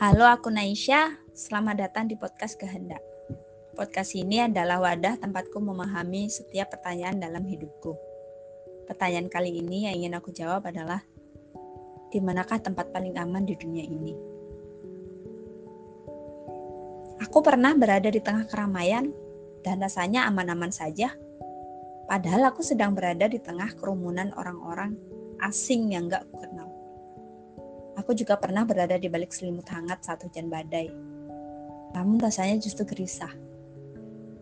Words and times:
Halo, 0.00 0.24
aku 0.24 0.48
Naisha. 0.48 1.12
Selamat 1.36 1.76
datang 1.76 2.08
di 2.08 2.16
podcast 2.16 2.56
Kehendak. 2.56 3.04
Podcast 3.76 4.16
ini 4.16 4.40
adalah 4.40 4.80
wadah 4.80 5.20
tempatku 5.20 5.60
memahami 5.60 6.24
setiap 6.32 6.72
pertanyaan 6.72 7.20
dalam 7.20 7.44
hidupku. 7.44 7.92
Pertanyaan 8.88 9.28
kali 9.28 9.60
ini 9.60 9.84
yang 9.84 10.00
ingin 10.00 10.16
aku 10.16 10.32
jawab 10.32 10.64
adalah, 10.64 11.04
di 12.08 12.16
manakah 12.16 12.56
tempat 12.64 12.88
paling 12.96 13.12
aman 13.20 13.44
di 13.44 13.52
dunia 13.60 13.84
ini? 13.84 14.16
Aku 17.20 17.44
pernah 17.44 17.76
berada 17.76 18.08
di 18.08 18.24
tengah 18.24 18.48
keramaian 18.48 19.12
dan 19.60 19.84
rasanya 19.84 20.24
aman-aman 20.32 20.72
saja. 20.72 21.12
Padahal 22.08 22.48
aku 22.48 22.64
sedang 22.64 22.96
berada 22.96 23.28
di 23.28 23.36
tengah 23.36 23.76
kerumunan 23.76 24.32
orang-orang 24.32 24.96
asing 25.44 25.92
yang 25.92 26.08
gak 26.08 26.24
kenal. 26.40 26.59
Aku 28.10 28.18
juga 28.18 28.34
pernah 28.34 28.66
berada 28.66 28.98
di 28.98 29.06
balik 29.06 29.30
selimut 29.30 29.70
hangat 29.70 30.02
saat 30.02 30.26
hujan 30.26 30.50
badai. 30.50 30.90
Namun 31.94 32.18
rasanya 32.18 32.58
justru 32.58 32.82
gerisah. 32.82 33.30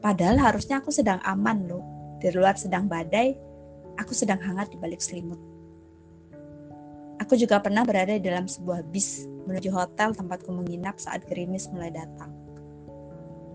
Padahal 0.00 0.40
harusnya 0.40 0.80
aku 0.80 0.88
sedang 0.88 1.20
aman 1.20 1.68
loh. 1.68 1.84
Di 2.16 2.32
luar 2.32 2.56
sedang 2.56 2.88
badai, 2.88 3.36
aku 4.00 4.16
sedang 4.16 4.40
hangat 4.40 4.72
di 4.72 4.80
balik 4.80 5.04
selimut. 5.04 5.36
Aku 7.20 7.36
juga 7.36 7.60
pernah 7.60 7.84
berada 7.84 8.16
di 8.16 8.24
dalam 8.24 8.48
sebuah 8.48 8.88
bis 8.88 9.28
menuju 9.44 9.68
hotel 9.68 10.16
tempatku 10.16 10.48
menginap 10.48 10.96
saat 10.96 11.28
gerimis 11.28 11.68
mulai 11.68 11.92
datang. 11.92 12.32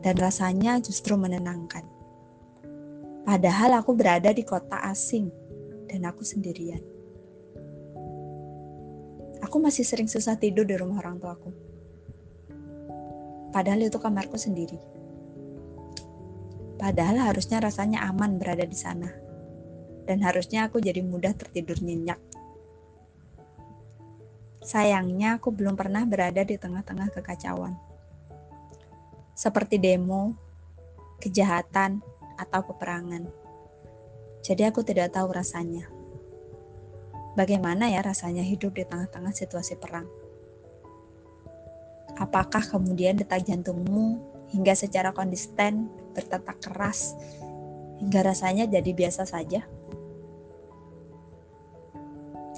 Dan 0.06 0.14
rasanya 0.22 0.78
justru 0.78 1.18
menenangkan. 1.18 1.90
Padahal 3.26 3.82
aku 3.82 3.98
berada 3.98 4.30
di 4.30 4.46
kota 4.46 4.78
asing 4.94 5.34
dan 5.90 6.06
aku 6.06 6.22
sendirian. 6.22 6.93
Aku 9.54 9.62
masih 9.62 9.86
sering 9.86 10.10
susah 10.10 10.34
tidur 10.34 10.66
di 10.66 10.74
rumah 10.74 10.98
orang 10.98 11.22
tuaku. 11.22 11.54
Padahal 13.54 13.86
itu 13.86 14.02
kamarku 14.02 14.34
sendiri. 14.34 14.82
Padahal 16.82 17.30
harusnya 17.30 17.62
rasanya 17.62 18.02
aman 18.10 18.42
berada 18.42 18.66
di 18.66 18.74
sana. 18.74 19.14
Dan 20.10 20.26
harusnya 20.26 20.66
aku 20.66 20.82
jadi 20.82 21.06
mudah 21.06 21.38
tertidur 21.38 21.78
nyenyak. 21.86 22.18
Sayangnya 24.66 25.38
aku 25.38 25.54
belum 25.54 25.78
pernah 25.78 26.02
berada 26.02 26.42
di 26.42 26.58
tengah-tengah 26.58 27.14
kekacauan. 27.14 27.78
Seperti 29.38 29.78
demo, 29.78 30.34
kejahatan, 31.22 32.02
atau 32.42 32.74
peperangan. 32.74 33.30
Jadi 34.42 34.66
aku 34.66 34.82
tidak 34.82 35.14
tahu 35.14 35.30
rasanya. 35.30 35.86
Bagaimana 37.34 37.90
ya 37.90 38.06
rasanya 38.06 38.46
hidup 38.46 38.78
di 38.78 38.86
tengah-tengah 38.86 39.34
situasi 39.34 39.74
perang? 39.82 40.06
Apakah 42.14 42.62
kemudian 42.62 43.18
detak 43.18 43.42
jantungmu 43.50 44.22
hingga 44.54 44.78
secara 44.78 45.10
konsisten 45.18 45.90
bertatak 46.14 46.62
keras 46.62 47.18
hingga 47.98 48.22
rasanya 48.22 48.70
jadi 48.70 48.92
biasa 48.94 49.26
saja? 49.26 49.66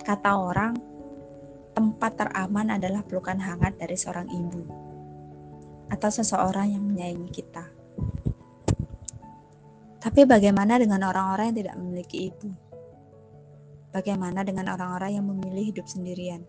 Kata 0.04 0.32
orang, 0.38 0.76
tempat 1.72 2.20
teraman 2.20 2.76
adalah 2.76 3.00
pelukan 3.08 3.40
hangat 3.40 3.80
dari 3.80 3.96
seorang 3.96 4.28
ibu 4.28 4.62
atau 5.88 6.10
seseorang 6.12 6.76
yang 6.76 6.84
menyayangi 6.84 7.32
kita. 7.32 7.64
Tapi 10.04 10.22
bagaimana 10.28 10.78
dengan 10.78 11.00
orang-orang 11.08 11.56
yang 11.56 11.58
tidak 11.64 11.76
memiliki 11.80 12.30
ibu? 12.30 12.65
Bagaimana 13.96 14.44
dengan 14.44 14.76
orang-orang 14.76 15.16
yang 15.16 15.26
memilih 15.32 15.72
hidup 15.72 15.88
sendirian? 15.88 16.44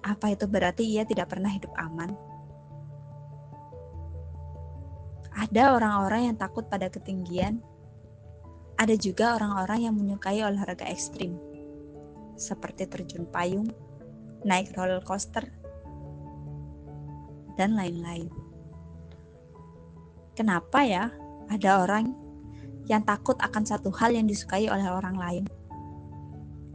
Apa 0.00 0.32
itu 0.32 0.48
berarti 0.48 0.88
ia 0.88 1.04
tidak 1.04 1.28
pernah 1.28 1.52
hidup 1.52 1.68
aman? 1.76 2.16
Ada 5.36 5.76
orang-orang 5.76 6.32
yang 6.32 6.36
takut 6.40 6.64
pada 6.72 6.88
ketinggian. 6.88 7.60
Ada 8.80 8.96
juga 8.96 9.36
orang-orang 9.36 9.84
yang 9.84 9.92
menyukai 9.92 10.40
olahraga 10.40 10.88
ekstrim, 10.88 11.36
seperti 12.40 12.88
terjun 12.88 13.28
payung, 13.28 13.68
naik 14.48 14.72
roller 14.72 15.04
coaster, 15.04 15.44
dan 17.60 17.76
lain-lain. 17.76 18.32
Kenapa 20.32 20.88
ya 20.88 21.12
ada 21.52 21.84
orang 21.84 22.16
yang 22.88 23.04
takut 23.04 23.36
akan 23.44 23.68
satu 23.68 23.92
hal 23.92 24.16
yang 24.16 24.24
disukai 24.24 24.72
oleh 24.72 24.88
orang 24.88 25.20
lain? 25.20 25.44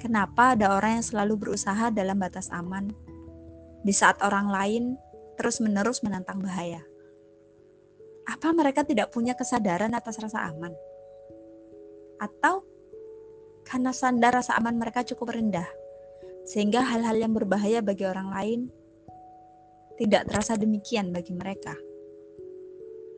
Kenapa 0.07 0.55
ada 0.55 0.71
orang 0.71 1.03
yang 1.03 1.05
selalu 1.11 1.35
berusaha 1.35 1.91
dalam 1.91 2.15
batas 2.15 2.47
aman 2.55 2.87
di 3.83 3.91
saat 3.91 4.15
orang 4.23 4.47
lain 4.47 4.83
terus-menerus 5.35 5.99
menantang 5.99 6.39
bahaya? 6.39 6.79
Apa 8.23 8.55
mereka 8.55 8.87
tidak 8.87 9.11
punya 9.11 9.35
kesadaran 9.35 9.91
atas 9.91 10.15
rasa 10.23 10.47
aman? 10.47 10.71
Atau 12.23 12.63
karena 13.67 13.91
sandar 13.91 14.31
rasa 14.31 14.55
aman 14.55 14.79
mereka 14.79 15.03
cukup 15.03 15.35
rendah, 15.35 15.67
sehingga 16.47 16.87
hal-hal 16.87 17.27
yang 17.27 17.35
berbahaya 17.35 17.83
bagi 17.83 18.07
orang 18.07 18.31
lain 18.31 18.59
tidak 19.99 20.23
terasa 20.31 20.55
demikian 20.55 21.11
bagi 21.11 21.35
mereka? 21.35 21.75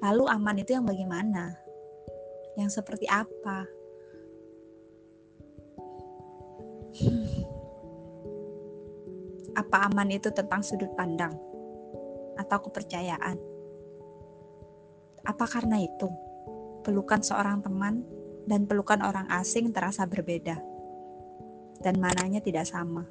Lalu 0.01 0.25
aman 0.25 0.57
itu 0.57 0.73
yang 0.73 0.89
bagaimana? 0.89 1.53
Yang 2.57 2.81
seperti 2.81 3.05
apa? 3.05 3.77
Apa 9.59 9.91
aman 9.91 10.07
itu 10.07 10.31
tentang 10.31 10.63
sudut 10.63 10.87
pandang 10.95 11.35
atau 12.39 12.57
kepercayaan? 12.63 13.35
Apa 15.27 15.43
karena 15.51 15.83
itu 15.83 16.07
pelukan 16.87 17.19
seorang 17.19 17.59
teman 17.59 18.07
dan 18.47 18.63
pelukan 18.63 19.03
orang 19.03 19.27
asing 19.27 19.75
terasa 19.75 20.07
berbeda 20.07 20.55
dan 21.83 21.99
mananya 21.99 22.39
tidak 22.39 22.71
sama? 22.71 23.03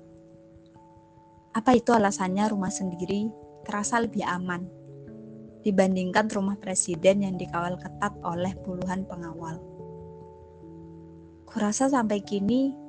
Apa 1.53 1.77
itu 1.77 1.93
alasannya 1.93 2.49
rumah 2.49 2.73
sendiri 2.73 3.29
terasa 3.69 4.01
lebih 4.01 4.25
aman 4.25 4.65
dibandingkan 5.69 6.33
rumah 6.33 6.57
presiden 6.57 7.29
yang 7.29 7.37
dikawal 7.37 7.77
ketat 7.77 8.17
oleh 8.25 8.57
puluhan 8.65 9.05
pengawal? 9.05 9.61
Kurasa 11.45 11.93
sampai 11.93 12.25
kini 12.25 12.88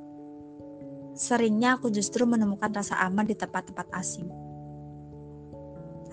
Seringnya 1.19 1.75
aku 1.75 1.91
justru 1.91 2.24
menemukan 2.24 2.72
rasa 2.72 2.96
aman 3.03 3.28
di 3.28 3.35
tempat-tempat 3.35 3.91
asing. 3.91 4.31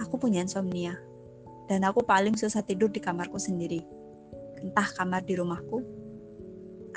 Aku 0.03 0.19
punya 0.19 0.43
insomnia, 0.43 0.99
dan 1.71 1.87
aku 1.87 2.03
paling 2.03 2.35
susah 2.35 2.67
tidur 2.67 2.91
di 2.91 2.99
kamarku 2.99 3.39
sendiri. 3.39 3.87
Entah 4.59 4.91
kamar 4.99 5.23
di 5.23 5.39
rumahku, 5.39 5.79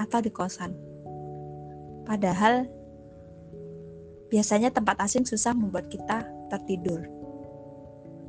atau 0.01 0.19
di 0.25 0.33
kosan. 0.33 0.73
Padahal, 2.09 2.65
biasanya 4.33 4.73
tempat 4.73 4.97
asing 5.05 5.29
susah 5.29 5.53
membuat 5.53 5.93
kita 5.93 6.25
tertidur. 6.49 7.05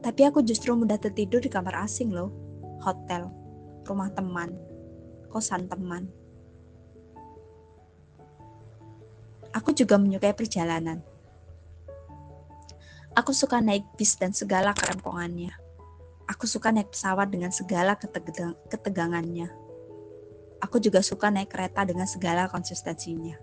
Tapi 0.05 0.29
aku 0.29 0.45
justru 0.45 0.77
mudah 0.77 1.01
tertidur 1.01 1.41
di 1.41 1.49
kamar 1.49 1.89
asing 1.89 2.13
loh. 2.13 2.29
Hotel, 2.85 3.33
rumah 3.89 4.13
teman, 4.13 4.53
kosan 5.33 5.65
teman. 5.73 6.20
Juga 9.81 9.97
menyukai 9.97 10.37
perjalanan. 10.37 11.01
Aku 13.17 13.33
suka 13.33 13.59
naik 13.65 13.89
bis 13.97 14.15
dan 14.21 14.37
segala 14.37 14.77
kerempongannya. 14.77 15.51
Aku 16.31 16.47
suka 16.47 16.71
naik 16.71 16.95
pesawat 16.95 17.33
dengan 17.33 17.51
segala 17.51 17.99
ketegang 17.99 18.55
ketegangannya. 18.71 19.51
Aku 20.63 20.79
juga 20.79 21.01
suka 21.01 21.33
naik 21.33 21.51
kereta 21.51 21.83
dengan 21.89 22.07
segala 22.07 22.47
konsistensinya. 22.47 23.34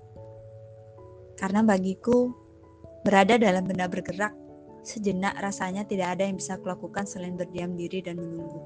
Karena 1.35 1.65
bagiku, 1.65 2.31
berada 3.03 3.35
dalam 3.35 3.65
benda 3.67 3.89
bergerak, 3.89 4.31
sejenak 4.87 5.35
rasanya 5.41 5.83
tidak 5.83 6.15
ada 6.15 6.23
yang 6.23 6.39
bisa 6.39 6.55
kulakukan 6.61 7.03
selain 7.03 7.35
berdiam 7.35 7.75
diri 7.75 7.99
dan 8.05 8.21
menunggu. 8.21 8.61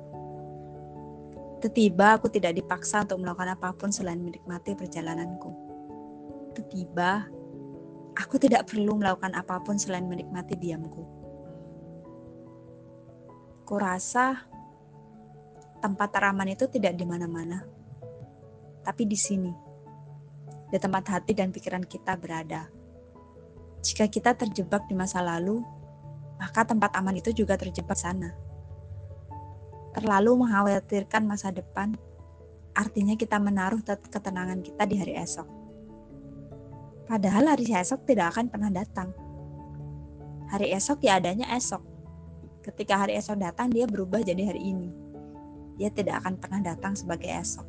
Tiba-tiba 1.64 2.20
aku 2.20 2.28
tidak 2.30 2.62
dipaksa 2.62 3.08
untuk 3.08 3.26
melakukan 3.26 3.58
apa 3.58 3.74
pun 3.74 3.90
selain 3.90 4.22
menikmati 4.22 4.78
perjalananku 4.78 5.72
tiba, 6.72 7.28
aku 8.22 8.38
tidak 8.38 8.70
perlu 8.70 8.94
melakukan 8.94 9.34
apa 9.34 9.58
pun 9.66 9.82
selain 9.82 10.06
menikmati 10.06 10.54
diamku. 10.54 11.02
Kurasa 13.66 14.46
tempat 15.82 16.14
teraman 16.14 16.54
itu 16.54 16.70
tidak 16.70 16.94
di 16.94 17.06
mana-mana, 17.08 17.66
tapi 18.86 19.10
di 19.10 19.18
sini, 19.18 19.50
di 20.70 20.78
tempat 20.78 21.10
hati 21.10 21.34
dan 21.34 21.50
pikiran 21.50 21.82
kita 21.82 22.14
berada. 22.22 22.70
Jika 23.82 24.06
kita 24.06 24.38
terjebak 24.38 24.86
di 24.86 24.94
masa 24.94 25.26
lalu, 25.26 25.66
maka 26.38 26.62
tempat 26.62 26.94
aman 26.94 27.18
itu 27.18 27.34
juga 27.34 27.58
terjebak 27.58 27.98
sana. 27.98 28.30
Terlalu 29.98 30.46
mengkhawatirkan 30.46 31.26
masa 31.26 31.50
depan, 31.50 31.98
artinya 32.78 33.18
kita 33.18 33.42
menaruh 33.42 33.82
ketenangan 33.84 34.62
kita 34.62 34.84
di 34.86 34.96
hari 35.02 35.18
esok. 35.18 35.61
Padahal 37.10 37.56
hari 37.56 37.66
esok 37.66 38.06
tidak 38.06 38.36
akan 38.36 38.52
pernah 38.52 38.70
datang. 38.70 39.10
Hari 40.52 40.76
esok 40.76 41.02
ya 41.08 41.18
adanya 41.18 41.48
esok. 41.56 41.82
ketika 42.62 42.94
hari 42.94 43.18
esok 43.18 43.42
datang 43.42 43.74
dia 43.74 43.90
berubah 43.90 44.22
jadi 44.22 44.54
hari 44.54 44.62
ini. 44.62 44.94
Dia 45.82 45.90
tidak 45.90 46.22
akan 46.22 46.38
pernah 46.38 46.62
datang 46.62 46.94
sebagai 46.94 47.26
esok. 47.26 47.66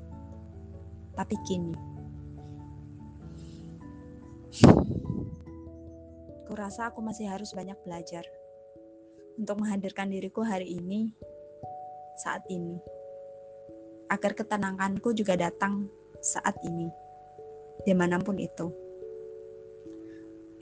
Tapi 1.17 1.33
kini. 1.49 1.73
Kurasa 6.45 6.93
aku 6.93 7.01
masih 7.01 7.25
harus 7.33 7.57
banyak 7.57 7.81
belajar 7.89 8.29
untuk 9.41 9.65
menghadirkan 9.65 10.13
diriku 10.13 10.45
hari 10.45 10.77
ini 10.77 11.17
saat 12.21 12.45
ini. 12.53 12.77
Agar 14.13 14.37
ketenanganku 14.37 15.17
juga 15.17 15.41
datang 15.41 15.89
saat 16.21 16.61
ini. 16.69 16.93
Di 17.89 17.97
mana 17.97 18.21
pun 18.21 18.37
itu 18.37 18.82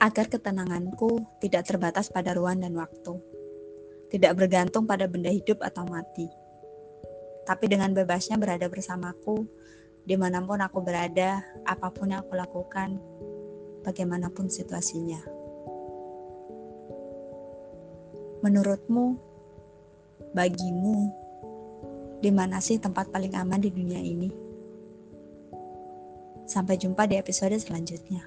agar 0.01 0.25
ketenanganku 0.25 1.21
tidak 1.37 1.69
terbatas 1.69 2.09
pada 2.09 2.33
ruang 2.33 2.57
dan 2.57 2.73
waktu, 2.73 3.21
tidak 4.09 4.33
bergantung 4.33 4.89
pada 4.89 5.05
benda 5.05 5.29
hidup 5.29 5.61
atau 5.61 5.85
mati, 5.85 6.25
tapi 7.45 7.69
dengan 7.69 7.93
bebasnya 7.93 8.41
berada 8.41 8.65
bersamaku 8.65 9.45
di 10.01 10.17
mana 10.17 10.41
pun 10.41 10.57
aku 10.57 10.81
berada, 10.81 11.45
apa 11.61 11.93
pun 11.93 12.09
yang 12.09 12.25
aku 12.25 12.33
lakukan, 12.33 12.97
bagaimanapun 13.85 14.49
situasinya. 14.49 15.21
Menurutmu, 18.41 19.21
bagimu, 20.33 20.97
di 22.25 22.33
mana 22.33 22.57
sih 22.57 22.81
tempat 22.81 23.13
paling 23.13 23.37
aman 23.37 23.61
di 23.61 23.69
dunia 23.69 24.01
ini? 24.01 24.33
Sampai 26.49 26.81
jumpa 26.81 27.05
di 27.05 27.21
episode 27.21 27.53
selanjutnya. 27.61 28.25